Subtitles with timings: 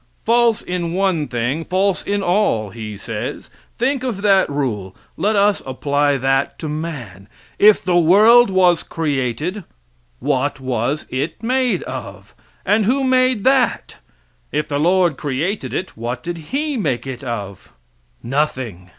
[0.25, 3.51] False in one thing, false in all, he says.
[3.77, 4.95] Think of that rule.
[5.15, 7.29] Let us apply that to man.
[7.59, 9.63] If the world was created,
[10.19, 12.33] what was it make of?
[12.65, 13.97] and who made that?
[14.51, 17.69] If the Lord created it, what did He make it of?
[18.23, 18.89] Nothing.